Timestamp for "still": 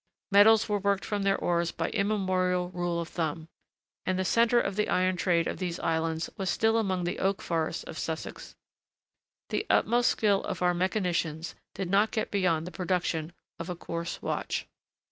6.49-6.79